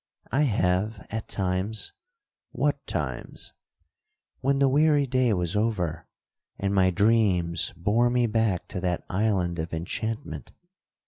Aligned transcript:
'I 0.31 0.41
have 0.41 1.05
at 1.11 1.27
times.'—'What 1.27 2.87
times?'—'When 2.87 4.57
the 4.57 4.67
weary 4.67 5.05
day 5.05 5.31
was 5.31 5.55
over, 5.55 6.07
and 6.57 6.73
my 6.73 6.89
dreams 6.89 7.71
bore 7.77 8.09
me 8.09 8.25
back 8.25 8.67
to 8.69 8.81
that 8.81 9.05
island 9.11 9.59
of 9.59 9.75
enchantment. 9.75 10.53